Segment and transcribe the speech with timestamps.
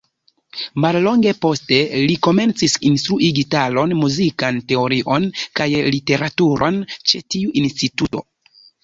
[0.83, 1.77] Mallonge poste
[2.11, 5.29] li komencis instrui gitaron, muzikan teorion
[5.61, 6.81] kaj literaturon
[7.13, 8.25] ĉe tiu instituto.